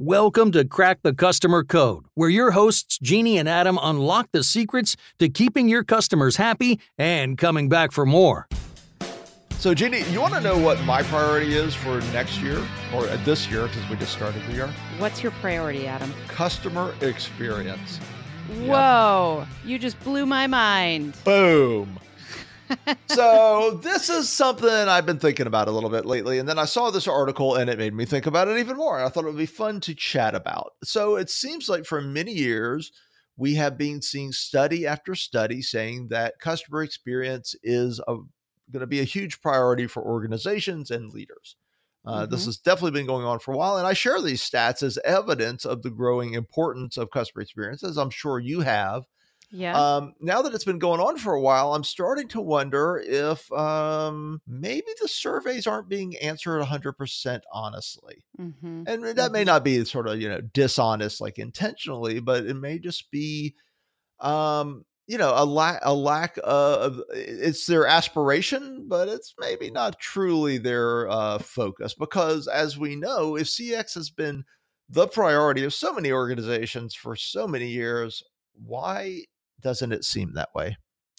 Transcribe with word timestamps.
Welcome 0.00 0.52
to 0.52 0.64
Crack 0.64 1.00
the 1.02 1.12
Customer 1.12 1.64
Code, 1.64 2.04
where 2.14 2.28
your 2.28 2.52
hosts, 2.52 3.00
Jeannie 3.02 3.36
and 3.36 3.48
Adam, 3.48 3.80
unlock 3.82 4.28
the 4.30 4.44
secrets 4.44 4.94
to 5.18 5.28
keeping 5.28 5.68
your 5.68 5.82
customers 5.82 6.36
happy 6.36 6.78
and 6.96 7.36
coming 7.36 7.68
back 7.68 7.90
for 7.90 8.06
more. 8.06 8.46
So, 9.58 9.74
Jeannie, 9.74 10.02
you 10.02 10.20
want 10.20 10.34
to 10.34 10.40
know 10.40 10.56
what 10.56 10.80
my 10.82 11.02
priority 11.02 11.56
is 11.56 11.74
for 11.74 12.00
next 12.12 12.40
year 12.40 12.64
or 12.94 13.08
uh, 13.08 13.18
this 13.24 13.50
year 13.50 13.66
because 13.66 13.90
we 13.90 13.96
just 13.96 14.12
started 14.12 14.40
the 14.46 14.52
year? 14.52 14.72
What's 14.98 15.20
your 15.20 15.32
priority, 15.32 15.88
Adam? 15.88 16.14
Customer 16.28 16.94
experience. 17.00 17.98
Whoa, 18.60 19.48
you 19.64 19.80
just 19.80 19.98
blew 20.04 20.26
my 20.26 20.46
mind. 20.46 21.14
Boom. 21.24 21.98
So 23.06 23.78
this 23.82 24.08
is 24.08 24.28
something 24.28 24.68
I've 24.68 25.06
been 25.06 25.18
thinking 25.18 25.46
about 25.46 25.68
a 25.68 25.70
little 25.70 25.90
bit 25.90 26.06
lately, 26.06 26.38
and 26.38 26.48
then 26.48 26.58
I 26.58 26.64
saw 26.64 26.90
this 26.90 27.08
article 27.08 27.56
and 27.56 27.68
it 27.68 27.78
made 27.78 27.94
me 27.94 28.04
think 28.04 28.26
about 28.26 28.48
it 28.48 28.58
even 28.58 28.76
more. 28.76 29.02
I 29.02 29.08
thought 29.08 29.24
it 29.24 29.28
would 29.28 29.36
be 29.36 29.46
fun 29.46 29.80
to 29.80 29.94
chat 29.94 30.34
about. 30.34 30.74
So 30.84 31.16
it 31.16 31.30
seems 31.30 31.68
like 31.68 31.84
for 31.84 32.00
many 32.00 32.32
years 32.32 32.92
we 33.36 33.54
have 33.54 33.78
been 33.78 34.02
seeing 34.02 34.32
study 34.32 34.86
after 34.86 35.14
study 35.14 35.62
saying 35.62 36.08
that 36.08 36.40
customer 36.40 36.82
experience 36.82 37.54
is 37.62 38.00
going 38.06 38.80
to 38.80 38.86
be 38.86 39.00
a 39.00 39.04
huge 39.04 39.40
priority 39.40 39.86
for 39.86 40.02
organizations 40.02 40.90
and 40.90 41.12
leaders. 41.12 41.56
Uh, 42.04 42.22
mm-hmm. 42.22 42.30
This 42.30 42.46
has 42.46 42.58
definitely 42.58 42.98
been 42.98 43.06
going 43.06 43.26
on 43.26 43.38
for 43.38 43.52
a 43.52 43.56
while, 43.56 43.76
and 43.76 43.86
I 43.86 43.92
share 43.92 44.20
these 44.20 44.42
stats 44.42 44.82
as 44.82 44.98
evidence 45.04 45.64
of 45.64 45.82
the 45.82 45.90
growing 45.90 46.34
importance 46.34 46.96
of 46.96 47.10
customer 47.10 47.42
experience, 47.42 47.82
as 47.84 47.96
I'm 47.96 48.10
sure 48.10 48.38
you 48.38 48.60
have 48.60 49.04
yeah. 49.50 49.78
Um, 49.78 50.14
now 50.20 50.42
that 50.42 50.54
it's 50.54 50.64
been 50.64 50.78
going 50.78 51.00
on 51.00 51.16
for 51.16 51.34
a 51.34 51.40
while, 51.40 51.74
I'm 51.74 51.84
starting 51.84 52.28
to 52.28 52.40
wonder 52.40 53.02
if 53.04 53.50
um, 53.52 54.40
maybe 54.46 54.86
the 55.00 55.08
surveys 55.08 55.66
aren't 55.66 55.88
being 55.88 56.16
answered 56.18 56.62
100% 56.62 57.40
honestly. 57.52 58.24
Mm-hmm. 58.38 58.82
And 58.86 59.04
that 59.04 59.16
mm-hmm. 59.16 59.32
may 59.32 59.44
not 59.44 59.64
be 59.64 59.84
sort 59.84 60.08
of, 60.08 60.20
you 60.20 60.28
know, 60.28 60.40
dishonest 60.40 61.20
like 61.20 61.38
intentionally, 61.38 62.20
but 62.20 62.44
it 62.44 62.54
may 62.54 62.78
just 62.78 63.10
be 63.10 63.54
um, 64.20 64.84
you 65.08 65.16
know, 65.16 65.32
a 65.34 65.44
lack 65.44 65.80
a 65.82 65.94
lack 65.94 66.38
of 66.44 67.00
it's 67.14 67.64
their 67.64 67.86
aspiration, 67.86 68.84
but 68.88 69.08
it's 69.08 69.34
maybe 69.38 69.70
not 69.70 69.98
truly 69.98 70.58
their 70.58 71.08
uh, 71.08 71.38
focus 71.38 71.94
because 71.94 72.46
as 72.46 72.76
we 72.76 72.94
know, 72.94 73.34
if 73.36 73.46
CX 73.46 73.94
has 73.94 74.10
been 74.10 74.44
the 74.90 75.08
priority 75.08 75.64
of 75.64 75.72
so 75.72 75.94
many 75.94 76.12
organizations 76.12 76.94
for 76.94 77.16
so 77.16 77.48
many 77.48 77.68
years, 77.68 78.22
why 78.52 79.22
doesn't 79.60 79.92
it 79.92 80.04
seem 80.04 80.34
that 80.34 80.50
way? 80.54 80.76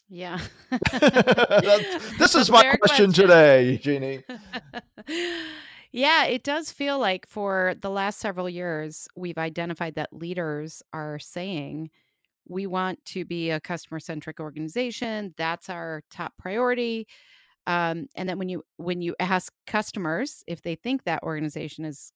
Yeah. 0.10 0.40
this 0.92 2.36
is 2.36 2.50
my 2.50 2.62
question, 2.62 2.80
question 2.80 3.14
today, 3.14 3.78
Jeannie. 3.78 4.24
yeah, 5.92 6.26
it 6.26 6.44
does 6.44 6.72
feel 6.72 6.98
like 6.98 7.28
for 7.28 7.76
the 7.80 7.90
last 7.90 8.20
several 8.20 8.50
years, 8.50 9.08
we've 9.16 9.38
identified 9.38 9.96
that 9.96 10.12
leaders 10.12 10.82
are 10.94 11.20
saying 11.20 11.92
we 12.48 12.66
want 12.66 13.04
to 13.06 13.24
be 13.24 13.52
a 13.52 13.60
customer 13.60 14.00
centric 14.00 14.40
organization. 14.40 15.36
That's 15.38 15.70
our 15.70 16.02
top 16.10 16.34
priority. 16.40 17.08
Um, 17.68 18.08
and 18.16 18.28
then 18.28 18.40
when 18.40 18.50
you 18.50 18.64
when 18.78 19.02
you 19.02 19.16
ask 19.20 19.54
customers 19.68 20.44
if 20.48 20.64
they 20.64 20.74
think 20.74 21.04
that 21.04 21.22
organization 21.22 21.86
is 21.86 22.12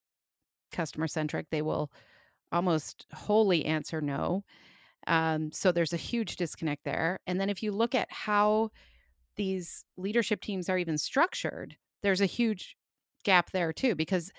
customer 0.72 1.08
centric, 1.08 1.46
they 1.52 1.62
will 1.62 1.92
almost 2.52 3.06
wholly 3.14 3.66
answer 3.66 4.02
no. 4.02 4.44
Um, 5.08 5.52
so 5.52 5.72
there's 5.72 5.94
a 5.94 5.98
huge 5.98 6.36
disconnect 6.36 6.84
there. 6.84 7.20
And 7.28 7.40
then 7.40 7.50
if 7.50 7.62
you 7.64 7.72
look 7.72 7.96
at 7.96 8.12
how 8.12 8.72
these 9.36 9.84
leadership 9.98 10.42
teams 10.42 10.70
are 10.70 10.78
even 10.78 10.98
structured, 10.98 11.76
there's 12.02 12.22
a 12.22 12.26
huge 12.26 12.76
gap 13.24 13.52
there 13.52 13.74
too, 13.74 13.96
because 13.96 14.32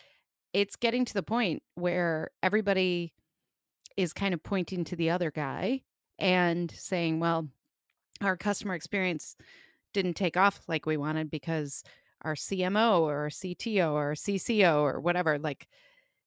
it's 0.52 0.76
getting 0.76 1.04
to 1.04 1.14
the 1.14 1.22
point 1.22 1.62
where 1.74 2.30
everybody 2.42 3.12
is 3.96 4.12
kind 4.12 4.34
of 4.34 4.42
pointing 4.42 4.84
to 4.84 4.96
the 4.96 5.10
other 5.10 5.30
guy 5.30 5.82
and 6.18 6.70
saying, 6.70 7.20
well, 7.20 7.48
our 8.20 8.36
customer 8.36 8.74
experience 8.74 9.36
didn't 9.92 10.14
take 10.14 10.36
off 10.36 10.60
like 10.68 10.86
we 10.86 10.96
wanted 10.96 11.30
because 11.30 11.82
our 12.22 12.34
CMO 12.34 13.00
or 13.00 13.16
our 13.18 13.28
CTO 13.28 13.92
or 13.92 14.04
our 14.08 14.14
CCO 14.14 14.80
or 14.82 15.00
whatever, 15.00 15.38
like 15.38 15.68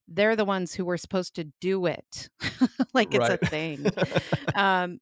they're 0.07 0.35
the 0.35 0.45
ones 0.45 0.73
who 0.73 0.85
were 0.85 0.97
supposed 0.97 1.35
to 1.35 1.45
do 1.61 1.85
it. 1.85 2.29
Like 2.93 3.13
it's 3.13 3.29
a 3.29 3.37
thing. 3.37 3.85
Um, 4.55 4.99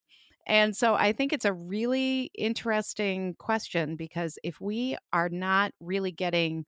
and 0.47 0.75
so 0.75 0.93
i 0.95 1.11
think 1.11 1.33
it's 1.33 1.45
a 1.45 1.53
really 1.53 2.29
interesting 2.37 3.35
question 3.39 3.95
because 3.95 4.37
if 4.43 4.59
we 4.59 4.97
are 5.13 5.29
not 5.29 5.71
really 5.79 6.11
getting 6.11 6.65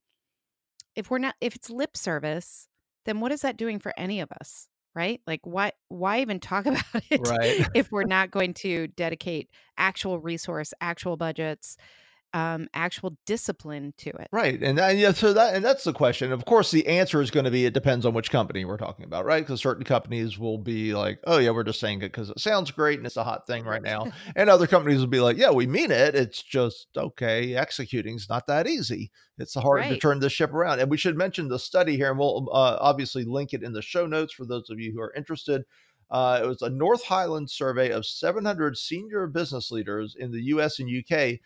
if 0.96 1.12
we're 1.12 1.18
not 1.18 1.36
if 1.42 1.56
it's 1.56 1.70
lip 1.70 1.98
service 1.98 2.68
then 3.06 3.20
what 3.20 3.32
is 3.32 3.42
that 3.42 3.58
doing 3.58 3.80
for 3.80 3.94
any 3.98 4.22
of 4.22 4.32
us 4.40 4.68
right? 4.98 5.22
Like 5.28 5.42
why 5.44 5.74
why 5.90 6.22
even 6.22 6.40
talk 6.40 6.66
about 6.66 6.84
it 7.10 7.28
right. 7.28 7.68
if 7.76 7.92
we're 7.92 8.04
not 8.04 8.32
going 8.32 8.56
to 8.56 8.88
dedicate 8.88 9.50
actual 9.78 10.20
resource 10.20 10.74
actual 10.82 11.16
budgets 11.16 11.78
um, 12.34 12.68
actual 12.74 13.18
discipline 13.26 13.94
to 14.00 14.10
it. 14.10 14.28
Right, 14.32 14.62
and 14.62 14.78
that, 14.78 14.98
yeah, 14.98 15.12
so 15.12 15.34
that 15.34 15.56
and 15.56 15.64
that's 15.64 15.84
the 15.84 15.94
question. 15.94 16.32
Of 16.32 16.46
course, 16.46 16.72
the 16.72 16.86
answer 16.88 17.22
is 17.22 17.32
going 17.32 17.46
to 17.46 17.52
be 17.52 17.66
it 17.66 17.74
depends 17.74 18.06
on 18.06 18.14
which 18.14 18.30
company 18.30 18.66
we're 18.66 18.78
talking 18.78 19.06
about, 19.06 19.26
right? 19.26 19.44
Because 19.44 19.62
certain 19.62 19.84
companies 19.84 20.38
will 20.38 20.58
be 20.58 20.94
like, 20.94 21.20
"Oh 21.26 21.38
yeah, 21.38 21.52
we're 21.52 21.64
just 21.64 21.80
saying 21.80 22.00
it 22.00 22.12
because 22.12 22.30
it 22.30 22.40
sounds 22.40 22.72
great 22.72 23.00
and 23.00 23.06
it's 23.06 23.18
a 23.18 23.24
hot 23.24 23.48
thing 23.48 23.64
right 23.64 23.82
now," 23.82 24.12
and 24.36 24.50
other 24.50 24.68
companies 24.68 25.00
will 25.00 25.08
be 25.08 25.20
like, 25.20 25.38
"Yeah, 25.38 25.52
we 25.52 25.68
mean 25.68 25.92
it. 25.92 26.16
It's 26.16 26.44
just 26.44 26.88
okay. 26.98 27.56
Executing 27.56 28.16
is 28.16 28.30
not 28.30 28.48
that 28.48 28.68
easy. 28.68 29.12
It's 29.38 29.56
hard 29.56 29.82
right. 29.82 29.90
to 29.90 29.98
turn 29.98 30.20
the 30.20 30.30
ship 30.30 30.54
around." 30.54 30.80
And 30.80 30.92
we 30.92 30.98
should 30.98 31.18
mention 31.18 31.48
the 31.48 31.60
study 31.60 31.96
here, 31.96 32.10
and 32.10 32.20
we'll 32.20 32.50
uh, 32.52 32.78
obviously 32.80 33.24
link 33.24 33.54
it 33.54 33.64
in 33.64 33.74
the 33.74 33.82
show 33.82 34.06
notes 34.06 34.34
for 34.34 34.46
those 34.46 34.70
of 34.70 34.80
you 34.80 34.92
who 34.92 35.02
are 35.02 35.14
interested. 35.16 35.64
Uh, 36.10 36.40
it 36.42 36.48
was 36.48 36.62
a 36.62 36.70
North 36.70 37.04
Highland 37.04 37.50
survey 37.50 37.90
of 37.92 38.06
700 38.06 38.78
senior 38.78 39.28
business 39.28 39.72
leaders 39.72 40.16
in 40.18 40.32
the 40.32 40.42
U.S. 40.44 40.80
and 40.80 40.90
UK 40.90 41.40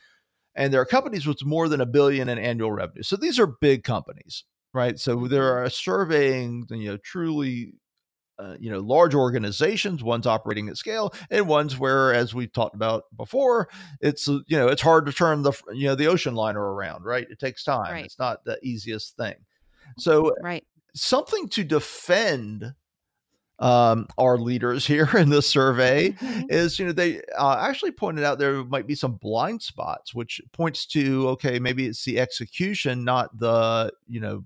and 0.56 0.74
there 0.74 0.82
are 0.82 0.86
companies 0.86 1.26
with 1.26 1.46
more 1.46 1.70
than 1.70 1.82
a 1.82 1.86
billion 1.86 2.30
in 2.30 2.38
annual 2.38 2.72
revenue. 2.72 3.04
So 3.04 3.16
these 3.16 3.40
are 3.40 3.48
big 3.48 3.84
companies, 3.84 4.44
right? 4.74 5.00
So 5.00 5.28
there 5.28 5.44
mm-hmm. 5.44 5.66
are 5.66 5.70
surveying, 5.70 6.68
you 6.70 6.92
know, 6.92 6.98
truly, 6.98 7.74
uh, 8.38 8.56
you 8.60 8.72
know, 8.72 8.80
large 8.80 9.14
organizations, 9.16 10.04
ones 10.04 10.26
operating 10.26 10.68
at 10.68 10.78
scale, 10.78 11.14
and 11.30 11.48
ones 11.48 11.78
where, 11.78 12.14
as 12.14 12.34
we've 12.34 12.52
talked 12.52 12.76
about 12.76 13.04
before, 13.16 13.70
it's 14.02 14.28
you 14.28 14.44
know 14.50 14.68
it's 14.68 14.82
hard 14.82 15.06
to 15.06 15.14
turn 15.14 15.44
the 15.44 15.54
you 15.74 15.86
know 15.86 15.96
the 15.96 16.08
ocean 16.08 16.36
liner 16.36 16.62
around, 16.62 17.06
right? 17.06 17.28
It 17.30 17.40
takes 17.40 17.64
time. 17.64 17.94
Right. 17.94 18.06
It's 18.06 18.20
not 18.20 18.44
the 18.44 18.58
easiest 18.64 19.16
thing. 19.16 19.36
So 19.98 20.34
right. 20.42 20.64
something 20.96 21.50
to 21.50 21.64
defend 21.64 22.74
um, 23.62 24.08
our 24.18 24.38
leaders 24.38 24.86
here 24.88 25.10
in 25.16 25.30
this 25.30 25.48
survey 25.48 26.10
mm-hmm. 26.12 26.42
is, 26.50 26.80
you 26.80 26.86
know, 26.86 26.92
they 26.92 27.22
uh, 27.38 27.58
actually 27.62 27.92
pointed 27.92 28.26
out 28.26 28.40
there 28.40 28.64
might 28.66 28.88
be 28.88 28.96
some 28.96 29.14
blind 29.14 29.62
spots, 29.62 30.14
which 30.14 30.42
points 30.52 30.86
to, 30.88 31.30
okay, 31.30 31.60
maybe 31.60 31.86
it's 31.86 32.04
the 32.04 32.20
execution, 32.20 33.06
not 33.06 33.40
the, 33.40 33.94
you 34.08 34.20
know, 34.20 34.44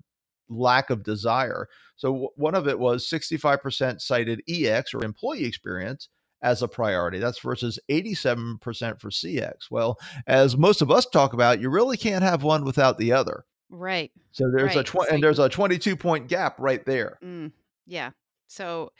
lack 0.48 0.90
of 0.90 1.02
desire. 1.02 1.68
So 1.96 2.12
w- 2.12 2.30
one 2.36 2.54
of 2.54 2.68
it 2.68 2.78
was 2.78 3.08
65% 3.08 4.00
cited 4.00 4.42
EX 4.48 4.94
or 4.94 5.02
employee 5.02 5.44
experience 5.44 6.08
as 6.42 6.62
a 6.62 6.68
priority. 6.68 7.18
That's 7.18 7.40
versus 7.40 7.78
87% 7.90 9.00
for 9.00 9.10
CX. 9.10 9.70
Well, 9.70 9.98
as 10.26 10.56
most 10.56 10.82
of 10.82 10.90
us 10.90 11.06
talk 11.06 11.32
about, 11.32 11.60
you 11.60 11.70
really 11.70 11.96
can't 11.96 12.22
have 12.22 12.42
one 12.42 12.64
without 12.64 12.98
the 12.98 13.12
other. 13.12 13.44
Right. 13.70 14.12
So 14.30 14.44
there's 14.54 14.76
right. 14.76 14.76
a 14.76 14.84
tw- 14.84 15.10
and 15.10 15.22
there's 15.22 15.40
a 15.40 15.48
22 15.48 15.96
point 15.96 16.28
gap 16.28 16.56
right 16.60 16.84
there. 16.84 17.18
Mm, 17.24 17.50
yeah. 17.86 18.10
So 18.46 18.92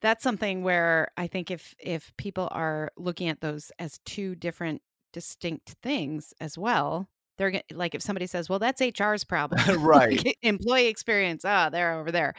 that's 0.00 0.22
something 0.22 0.62
where 0.62 1.08
I 1.16 1.26
think 1.26 1.50
if 1.50 1.74
if 1.78 2.12
people 2.16 2.48
are 2.52 2.90
looking 2.96 3.28
at 3.28 3.40
those 3.40 3.72
as 3.78 3.98
two 4.04 4.34
different 4.34 4.82
distinct 5.12 5.76
things 5.82 6.34
as 6.40 6.58
well, 6.58 7.08
they're 7.38 7.50
gonna, 7.50 7.62
like 7.72 7.94
if 7.94 8.02
somebody 8.02 8.26
says, 8.26 8.48
"Well, 8.48 8.58
that's 8.58 8.80
HR's 8.82 9.24
problem," 9.24 9.60
right? 9.82 10.24
like, 10.24 10.38
employee 10.42 10.88
experience, 10.88 11.44
ah, 11.44 11.66
oh, 11.66 11.70
they're 11.70 11.98
over 11.98 12.12
there. 12.12 12.34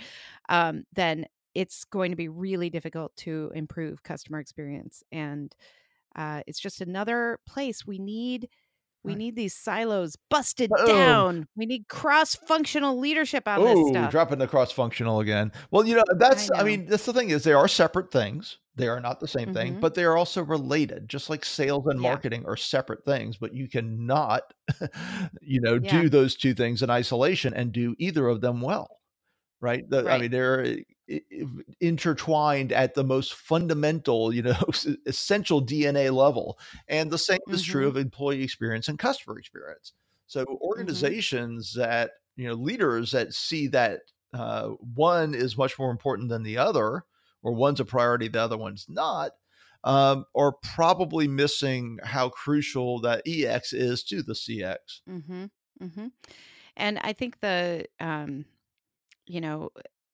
Um, 0.50 0.84
then 0.94 1.26
it's 1.56 1.84
going 1.86 2.12
to 2.12 2.18
be 2.18 2.30
really 2.30 2.70
difficult 2.70 3.16
to 3.18 3.52
improve 3.56 4.04
customer 4.04 4.40
experience, 4.40 5.04
and 5.12 5.56
uh, 6.16 6.42
it's 6.48 6.60
just 6.60 6.82
another 6.82 7.40
place 7.48 7.86
we 7.86 8.00
need 8.00 8.50
we 9.08 9.16
need 9.16 9.36
these 9.36 9.56
silos 9.56 10.16
busted 10.30 10.72
down. 10.86 11.48
We 11.56 11.66
need 11.66 11.88
cross-functional 11.88 13.00
leadership 13.00 13.48
on 13.48 13.62
Ooh, 13.62 13.66
this 13.66 13.90
stuff. 13.90 14.12
Dropping 14.12 14.40
the 14.40 14.48
cross-functional 14.48 15.20
again. 15.20 15.52
Well, 15.72 15.86
you 15.86 15.96
know, 15.96 16.04
that's 16.18 16.52
I, 16.52 16.58
know. 16.58 16.62
I, 16.62 16.64
mean, 16.66 16.86
that's 16.86 17.06
the 17.06 17.14
thing 17.14 17.30
is 17.30 17.44
they 17.44 17.54
are 17.54 17.68
separate 17.68 18.12
things. 18.12 18.60
They 18.76 18.88
are 18.88 19.00
not 19.00 19.20
the 19.20 19.28
same 19.28 19.46
mm-hmm. 19.46 19.54
thing, 19.54 19.80
but 19.80 19.96
they 19.96 20.04
are 20.04 20.16
also 20.16 20.44
related. 20.44 21.10
Just 21.10 21.30
like 21.30 21.44
sales 21.44 21.88
and 21.88 22.00
yeah. 22.02 22.10
marketing 22.10 22.44
are 22.46 22.58
separate 22.58 23.04
things, 23.06 23.38
but 23.38 23.54
you 23.54 23.68
cannot, 23.68 24.54
you 25.42 25.62
know, 25.62 25.80
yeah. 25.82 26.02
do 26.02 26.10
those 26.10 26.36
two 26.36 26.54
things 26.54 26.84
in 26.84 26.90
isolation 26.90 27.54
and 27.54 27.72
do 27.72 27.96
either 27.98 28.28
of 28.28 28.42
them 28.42 28.62
well 28.62 28.98
right? 29.62 29.90
The, 29.90 30.04
right. 30.04 30.16
I 30.16 30.18
mean, 30.20 30.32
they're 30.32 30.78
intertwined 31.80 32.72
at 32.72 32.94
the 32.94 33.04
most 33.04 33.34
fundamental, 33.34 34.34
you 34.34 34.42
know, 34.42 34.60
essential 35.06 35.66
DNA 35.66 36.14
level. 36.14 36.60
And 36.88 37.12
the 37.12 37.18
same 37.18 37.40
mm-hmm. 37.40 37.56
is 37.56 37.64
true 37.64 37.88
mm-hmm. 37.88 37.98
of 37.98 38.04
employee 38.04 38.44
experience 38.44 38.88
and 38.88 39.00
customer 39.00 39.38
experience. 39.40 39.94
So 40.28 40.44
mm-hmm. 40.44 40.56
organizations 40.62 41.72
mm-hmm. 41.72 41.82
that, 41.82 42.12
you 42.36 42.48
know, 42.48 42.54
leaders 42.54 43.12
that 43.12 43.34
see 43.34 43.68
that 43.68 44.02
uh, 44.34 44.70
one 44.96 45.34
is 45.34 45.58
much 45.58 45.80
more 45.80 45.92
important 45.92 46.30
than 46.30 46.44
the 46.44 46.58
other, 46.58 47.04
or 47.42 47.54
one's 47.54 47.80
a 47.80 47.86
priority, 47.86 48.28
the 48.28 48.42
other 48.42 48.58
one's 48.58 48.86
not, 48.90 49.32
um, 49.84 50.26
are 50.36 50.52
probably 50.52 51.28
missing 51.28 52.00
how 52.04 52.30
crucial 52.30 53.00
that 53.02 53.22
EX 53.26 53.74
is 53.74 54.04
to 54.04 54.22
the 54.22 54.34
CX. 54.34 54.78
Mm-hmm. 55.10 55.46
Mm-hmm. 55.82 56.08
And 56.76 57.00
I 57.00 57.14
think 57.14 57.40
the, 57.40 57.86
um, 58.00 58.46
you 59.26 59.42
know, 59.42 59.72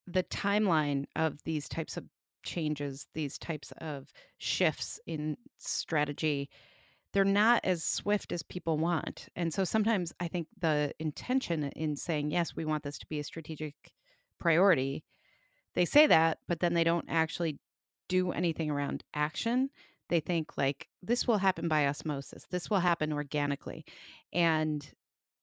the 0.07 0.23
timeline 0.23 1.05
of 1.15 1.44
these 1.44 1.67
types 1.69 1.97
of 1.97 2.05
changes, 2.44 3.07
these 3.13 3.38
types 3.38 3.71
of 3.79 4.11
shifts 4.38 5.00
in 5.07 5.38
strategy, 5.57 6.50
they're 7.13 7.23
not 7.23 7.61
as 7.63 7.83
swift 7.83 8.31
as 8.31 8.44
people 8.44 8.77
want. 8.77 9.29
And 9.35 9.53
so 9.53 9.63
sometimes 9.63 10.11
I 10.19 10.27
think 10.27 10.47
the 10.59 10.94
intention 11.00 11.63
in 11.63 11.95
saying, 11.95 12.31
yes, 12.31 12.55
we 12.55 12.65
want 12.65 12.83
this 12.83 12.97
to 12.97 13.07
be 13.07 13.19
a 13.19 13.23
strategic 13.23 13.75
priority, 14.39 15.03
they 15.75 15.85
say 15.85 16.07
that, 16.07 16.39
but 16.47 16.59
then 16.59 16.73
they 16.73 16.83
don't 16.83 17.05
actually 17.07 17.59
do 18.09 18.31
anything 18.31 18.69
around 18.69 19.03
action. 19.13 19.69
They 20.09 20.19
think 20.19 20.57
like 20.57 20.88
this 21.01 21.27
will 21.27 21.38
happen 21.38 21.67
by 21.67 21.88
osmosis, 21.88 22.45
this 22.50 22.69
will 22.69 22.79
happen 22.79 23.13
organically. 23.13 23.85
And 24.31 24.88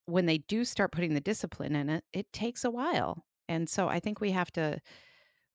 when 0.06 0.26
they 0.26 0.38
do 0.38 0.64
start 0.64 0.92
putting 0.92 1.14
the 1.14 1.20
discipline 1.20 1.74
in 1.74 1.88
it, 1.88 2.04
it 2.12 2.32
takes 2.32 2.64
a 2.64 2.70
while. 2.70 3.24
And 3.50 3.68
so 3.68 3.88
I 3.88 3.98
think 3.98 4.20
we 4.20 4.30
have 4.30 4.52
to 4.52 4.80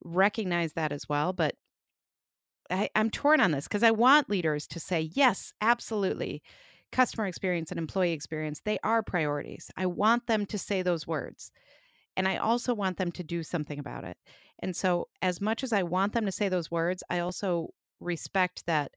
recognize 0.03 0.73
that 0.73 0.91
as 0.91 1.07
well. 1.07 1.31
But 1.31 1.55
I, 2.69 2.89
I'm 2.93 3.09
torn 3.09 3.39
on 3.39 3.51
this 3.51 3.69
because 3.69 3.83
I 3.83 3.91
want 3.91 4.29
leaders 4.29 4.67
to 4.67 4.79
say, 4.81 5.09
yes, 5.13 5.53
absolutely. 5.61 6.43
Customer 6.91 7.25
experience 7.25 7.71
and 7.71 7.79
employee 7.79 8.11
experience, 8.11 8.61
they 8.65 8.77
are 8.83 9.01
priorities. 9.01 9.71
I 9.77 9.85
want 9.85 10.27
them 10.27 10.45
to 10.47 10.57
say 10.57 10.81
those 10.81 11.07
words. 11.07 11.51
And 12.17 12.27
I 12.27 12.35
also 12.37 12.73
want 12.73 12.97
them 12.97 13.13
to 13.13 13.23
do 13.23 13.43
something 13.43 13.79
about 13.79 14.03
it. 14.03 14.17
And 14.59 14.75
so, 14.75 15.07
as 15.21 15.41
much 15.41 15.63
as 15.63 15.73
I 15.73 15.83
want 15.83 16.13
them 16.13 16.25
to 16.25 16.31
say 16.31 16.47
those 16.47 16.71
words, 16.71 17.03
I 17.09 17.19
also 17.19 17.69
respect 17.99 18.65
that 18.67 18.91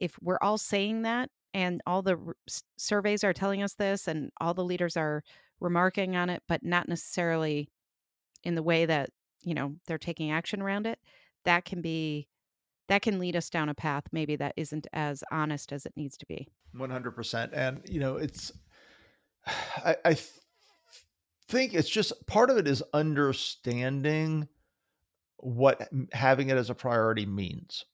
if 0.00 0.16
we're 0.20 0.38
all 0.40 0.58
saying 0.58 1.02
that 1.02 1.30
and 1.54 1.80
all 1.86 2.02
the 2.02 2.16
r- 2.16 2.34
surveys 2.76 3.22
are 3.22 3.32
telling 3.32 3.62
us 3.62 3.74
this 3.74 4.08
and 4.08 4.30
all 4.40 4.52
the 4.54 4.64
leaders 4.64 4.96
are 4.96 5.22
remarking 5.60 6.16
on 6.16 6.28
it, 6.28 6.42
but 6.48 6.64
not 6.64 6.88
necessarily 6.88 7.70
in 8.44 8.54
the 8.54 8.62
way 8.62 8.86
that, 8.86 9.10
you 9.42 9.54
know, 9.54 9.74
they're 9.86 9.98
taking 9.98 10.30
action 10.30 10.62
around 10.62 10.86
it, 10.86 10.98
that 11.44 11.64
can 11.64 11.80
be 11.80 12.28
that 12.88 13.02
can 13.02 13.18
lead 13.18 13.34
us 13.34 13.50
down 13.50 13.68
a 13.68 13.74
path 13.74 14.04
maybe 14.12 14.36
that 14.36 14.54
isn't 14.56 14.86
as 14.92 15.24
honest 15.32 15.72
as 15.72 15.86
it 15.86 15.92
needs 15.96 16.16
to 16.16 16.26
be. 16.26 16.46
100%. 16.76 17.50
And, 17.52 17.80
you 17.88 17.98
know, 17.98 18.16
it's, 18.16 18.52
I, 19.84 19.96
I 20.04 20.14
th- 20.14 20.30
think 21.48 21.74
it's 21.74 21.88
just 21.88 22.12
part 22.26 22.50
of 22.50 22.58
it 22.58 22.68
is 22.68 22.82
understanding 22.92 24.48
what 25.38 25.88
having 26.12 26.48
it 26.48 26.56
as 26.56 26.70
a 26.70 26.74
priority 26.74 27.26
means 27.26 27.84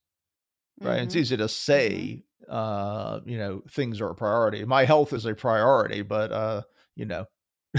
right 0.81 0.97
mm-hmm. 0.97 1.05
it's 1.05 1.17
easy 1.17 1.37
to 1.37 1.45
mm-hmm. 1.45 1.49
say 1.49 2.23
uh 2.49 3.21
you 3.27 3.37
know 3.37 3.63
things 3.71 4.01
are 4.01 4.11
a 4.11 4.15
priority 4.15 4.65
my 4.65 4.85
health 4.85 5.13
is 5.13 5.27
a 5.27 5.35
priority 5.35 6.03
but 6.03 6.33
uh 6.33 6.63
you 6.95 7.05
know 7.05 7.27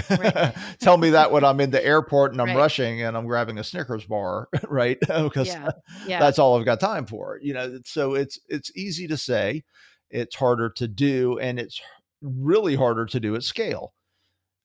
right. 0.10 0.56
tell 0.80 0.98
me 0.98 1.12
that 1.12 1.32
when 1.32 1.44
i'm 1.44 1.60
in 1.60 1.72
the 1.72 1.84
airport 1.86 2.32
and 2.32 2.42
i'm 2.42 2.48
right. 2.48 2.58
rushing 2.58 3.02
and 3.02 3.16
i'm 3.16 3.28
grabbing 3.28 3.58
a 3.58 3.64
snickers 3.64 4.06
bar 4.06 4.48
right 4.68 5.00
because 5.08 5.48
yeah. 5.48 5.70
yeah. 6.08 6.20
that's 6.20 6.40
all 6.40 6.58
i've 6.58 6.66
got 6.66 6.80
time 6.80 7.06
for 7.06 7.40
you 7.42 7.54
know 7.54 7.80
so 7.86 8.14
it's 8.16 8.40
it's 8.48 8.72
easy 8.76 9.08
to 9.08 9.18
say 9.18 9.64
it's 10.10 10.36
harder 10.36 10.70
to 10.70 10.88
do 10.88 11.38
and 11.40 11.60
it's 11.60 11.80
really 12.22 12.76
harder 12.76 13.06
to 13.06 13.20
do 13.20 13.36
at 13.36 13.44
scale 13.44 13.94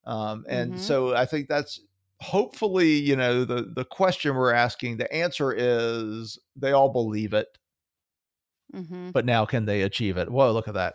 um, 0.06 0.44
and 0.48 0.72
mm-hmm. 0.72 0.80
so 0.80 1.14
i 1.14 1.26
think 1.26 1.48
that's 1.48 1.80
hopefully, 2.20 2.94
you 2.94 3.16
know, 3.16 3.44
the 3.44 3.70
the 3.74 3.84
question 3.84 4.34
we're 4.34 4.52
asking, 4.52 4.96
the 4.96 5.12
answer 5.12 5.54
is 5.56 6.38
they 6.56 6.72
all 6.72 6.90
believe 6.90 7.32
it. 7.32 7.46
Mm-hmm. 8.74 9.10
But 9.10 9.24
now 9.24 9.46
can 9.46 9.64
they 9.64 9.82
achieve 9.82 10.16
it? 10.16 10.30
Whoa, 10.30 10.52
look 10.52 10.68
at 10.68 10.74
that. 10.74 10.94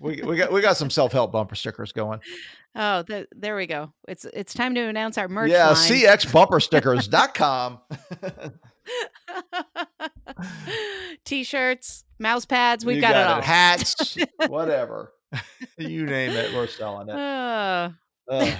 We, 0.00 0.22
we 0.22 0.36
got 0.36 0.52
we 0.52 0.60
got 0.60 0.76
some 0.76 0.90
self 0.90 1.12
help 1.12 1.32
bumper 1.32 1.54
stickers 1.54 1.92
going. 1.92 2.20
Oh, 2.74 3.02
the, 3.02 3.26
there 3.32 3.56
we 3.56 3.66
go. 3.66 3.92
It's 4.06 4.26
it's 4.26 4.52
time 4.54 4.74
to 4.74 4.82
announce 4.82 5.16
our 5.18 5.28
merch. 5.28 5.50
Yeah, 5.50 5.72
cxbumperstickers.com. 5.72 7.80
T-shirts, 11.24 12.04
mouse 12.18 12.44
pads, 12.44 12.84
we've 12.84 13.00
got, 13.00 13.12
got, 13.12 13.20
it 13.20 13.34
all. 13.34 13.42
Hats, 13.42 14.16
whatever. 14.48 15.12
you 15.78 16.06
name 16.06 16.30
it, 16.30 16.54
we're 16.54 16.66
selling 16.66 17.08
it. 17.08 17.14
Uh, 17.14 17.90
uh. 18.30 18.56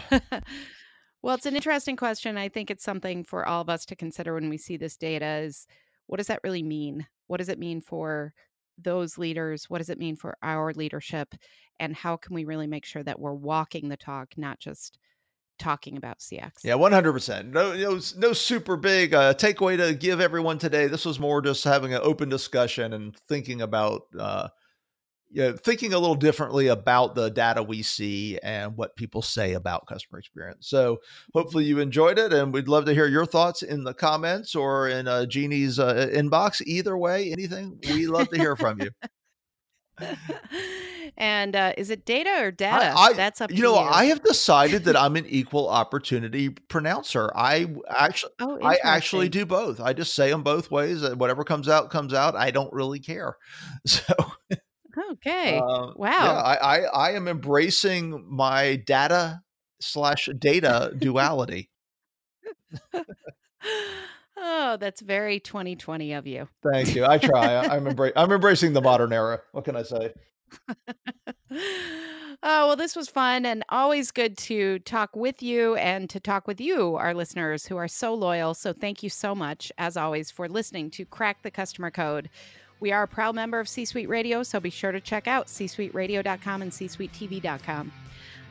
Well, 1.22 1.34
it's 1.34 1.46
an 1.46 1.56
interesting 1.56 1.96
question. 1.96 2.38
I 2.38 2.48
think 2.48 2.70
it's 2.70 2.84
something 2.84 3.24
for 3.24 3.46
all 3.46 3.60
of 3.60 3.68
us 3.68 3.84
to 3.86 3.96
consider 3.96 4.34
when 4.34 4.48
we 4.48 4.56
see 4.56 4.76
this 4.76 4.96
data 4.96 5.38
is 5.38 5.66
what 6.06 6.18
does 6.18 6.28
that 6.28 6.40
really 6.44 6.62
mean? 6.62 7.06
What 7.26 7.38
does 7.38 7.48
it 7.48 7.58
mean 7.58 7.80
for 7.80 8.32
those 8.82 9.18
leaders? 9.18 9.68
What 9.68 9.78
does 9.78 9.90
it 9.90 9.98
mean 9.98 10.16
for 10.16 10.36
our 10.42 10.72
leadership? 10.72 11.34
And 11.80 11.94
how 11.94 12.16
can 12.16 12.34
we 12.34 12.44
really 12.44 12.66
make 12.66 12.84
sure 12.84 13.02
that 13.02 13.20
we're 13.20 13.34
walking 13.34 13.88
the 13.88 13.96
talk, 13.96 14.34
not 14.36 14.58
just 14.58 14.98
talking 15.58 15.96
about 15.96 16.18
CX? 16.18 16.64
Yeah, 16.64 16.74
100%. 16.74 17.46
No, 17.50 17.74
no, 17.76 18.00
no 18.16 18.32
super 18.32 18.76
big 18.76 19.14
uh, 19.14 19.34
takeaway 19.34 19.76
to 19.76 19.94
give 19.94 20.20
everyone 20.20 20.58
today. 20.58 20.86
This 20.86 21.04
was 21.04 21.20
more 21.20 21.40
just 21.40 21.64
having 21.64 21.94
an 21.94 22.00
open 22.02 22.28
discussion 22.28 22.92
and 22.92 23.16
thinking 23.28 23.62
about 23.62 24.02
uh, 24.18 24.48
you 25.30 25.42
know, 25.42 25.52
thinking 25.52 25.92
a 25.92 25.98
little 25.98 26.14
differently 26.14 26.68
about 26.68 27.14
the 27.14 27.30
data 27.30 27.62
we 27.62 27.82
see 27.82 28.38
and 28.42 28.76
what 28.76 28.96
people 28.96 29.20
say 29.20 29.52
about 29.52 29.86
customer 29.86 30.18
experience. 30.18 30.68
So 30.68 30.98
hopefully 31.34 31.64
you 31.64 31.80
enjoyed 31.80 32.18
it, 32.18 32.32
and 32.32 32.52
we'd 32.52 32.68
love 32.68 32.86
to 32.86 32.94
hear 32.94 33.06
your 33.06 33.26
thoughts 33.26 33.62
in 33.62 33.84
the 33.84 33.94
comments 33.94 34.54
or 34.54 34.88
in 34.88 35.06
uh, 35.06 35.26
Jeannie's 35.26 35.78
uh, 35.78 36.08
inbox. 36.12 36.62
Either 36.64 36.96
way, 36.96 37.30
anything, 37.30 37.78
we 37.88 38.06
love 38.06 38.28
to 38.30 38.38
hear 38.38 38.56
from 38.56 38.80
you. 38.80 38.90
and 41.16 41.56
uh, 41.56 41.72
is 41.76 41.90
it 41.90 42.06
data 42.06 42.38
or 42.40 42.50
data? 42.50 42.92
I, 42.96 43.08
I, 43.08 43.12
That's 43.12 43.40
up. 43.40 43.50
You 43.50 43.62
know, 43.62 43.74
you. 43.74 43.80
I 43.80 44.06
have 44.06 44.22
decided 44.22 44.84
that 44.84 44.96
I'm 44.96 45.16
an 45.16 45.26
equal 45.28 45.68
opportunity 45.68 46.50
pronouncer. 46.50 47.30
I 47.34 47.66
actually, 47.90 48.32
oh, 48.40 48.58
I 48.62 48.78
actually 48.82 49.28
do 49.28 49.44
both. 49.44 49.80
I 49.80 49.92
just 49.92 50.14
say 50.14 50.30
them 50.30 50.42
both 50.42 50.70
ways. 50.70 51.02
Whatever 51.16 51.44
comes 51.44 51.68
out, 51.68 51.90
comes 51.90 52.14
out. 52.14 52.34
I 52.36 52.50
don't 52.50 52.72
really 52.72 53.00
care. 53.00 53.36
So. 53.86 54.14
Okay. 55.12 55.58
Uh, 55.58 55.92
wow. 55.96 56.10
Yeah, 56.10 56.32
I, 56.32 56.54
I, 56.54 56.78
I 56.80 57.12
am 57.12 57.28
embracing 57.28 58.24
my 58.28 58.76
data 58.76 59.42
slash 59.80 60.28
data 60.38 60.92
duality. 60.98 61.70
oh, 64.36 64.76
that's 64.78 65.00
very 65.00 65.40
2020 65.40 66.12
of 66.12 66.26
you. 66.26 66.48
Thank 66.72 66.94
you. 66.94 67.04
I 67.06 67.18
try. 67.18 67.56
I'm 67.56 67.84
embra- 67.84 68.12
I'm 68.16 68.30
embracing 68.30 68.72
the 68.72 68.82
modern 68.82 69.12
era. 69.12 69.40
What 69.52 69.64
can 69.64 69.76
I 69.76 69.82
say? 69.82 70.12
Oh, 72.40 72.68
well, 72.68 72.76
this 72.76 72.94
was 72.94 73.08
fun 73.08 73.44
and 73.44 73.64
always 73.68 74.12
good 74.12 74.38
to 74.38 74.78
talk 74.80 75.16
with 75.16 75.42
you 75.42 75.74
and 75.74 76.08
to 76.10 76.20
talk 76.20 76.46
with 76.46 76.60
you, 76.60 76.94
our 76.94 77.12
listeners 77.12 77.66
who 77.66 77.76
are 77.76 77.88
so 77.88 78.14
loyal. 78.14 78.54
So, 78.54 78.72
thank 78.72 79.02
you 79.02 79.10
so 79.10 79.34
much, 79.34 79.72
as 79.76 79.96
always, 79.96 80.30
for 80.30 80.48
listening 80.48 80.90
to 80.92 81.04
Crack 81.04 81.42
the 81.42 81.50
Customer 81.50 81.90
Code. 81.90 82.30
We 82.80 82.92
are 82.92 83.02
a 83.02 83.08
proud 83.08 83.34
member 83.34 83.58
of 83.58 83.68
C 83.68 83.84
Suite 83.84 84.08
Radio, 84.08 84.42
so 84.42 84.60
be 84.60 84.70
sure 84.70 84.92
to 84.92 85.00
check 85.00 85.26
out 85.26 85.46
csuiteradio.com 85.46 86.62
and 86.62 86.70
csuitetv.com. 86.70 87.92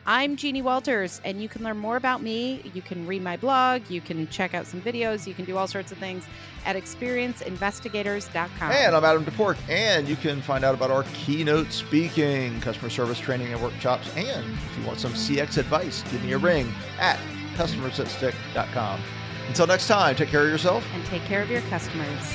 I'm 0.06 0.36
Jeannie 0.36 0.62
Walters, 0.62 1.20
and 1.22 1.42
you 1.42 1.50
can 1.50 1.62
learn 1.62 1.76
more 1.76 1.96
about 1.96 2.22
me. 2.22 2.62
You 2.72 2.80
can 2.80 3.06
read 3.06 3.22
my 3.22 3.36
blog, 3.36 3.90
you 3.90 4.00
can 4.00 4.26
check 4.28 4.54
out 4.54 4.66
some 4.66 4.80
videos, 4.80 5.26
you 5.26 5.34
can 5.34 5.44
do 5.44 5.58
all 5.58 5.66
sorts 5.66 5.92
of 5.92 5.98
things 5.98 6.24
at 6.64 6.76
experienceinvestigators.com. 6.76 8.72
And 8.72 8.96
I'm 8.96 9.04
Adam 9.04 9.24
Toporek, 9.24 9.58
and 9.68 10.08
you 10.08 10.16
can 10.16 10.40
find 10.40 10.64
out 10.64 10.74
about 10.74 10.90
our 10.90 11.04
keynote 11.12 11.72
speaking, 11.72 12.58
customer 12.62 12.88
service 12.88 13.18
training, 13.18 13.52
and 13.52 13.62
workshops. 13.62 14.10
And 14.16 14.46
if 14.50 14.78
you 14.78 14.86
want 14.86 14.98
some 14.98 15.12
CX 15.12 15.58
advice, 15.58 16.02
give 16.10 16.24
me 16.24 16.32
a 16.32 16.38
ring 16.38 16.72
at 16.98 17.18
customersthatstick.com. 17.56 19.00
Until 19.48 19.66
next 19.66 19.88
time, 19.88 20.16
take 20.16 20.30
care 20.30 20.42
of 20.42 20.48
yourself 20.48 20.86
and 20.94 21.04
take 21.06 21.22
care 21.24 21.42
of 21.42 21.50
your 21.50 21.62
customers. 21.62 22.34